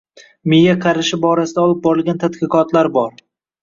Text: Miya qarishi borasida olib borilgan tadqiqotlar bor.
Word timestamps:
Miya 0.53 0.77
qarishi 0.85 1.21
borasida 1.27 1.69
olib 1.69 1.85
borilgan 1.87 2.21
tadqiqotlar 2.27 2.95
bor. 3.01 3.19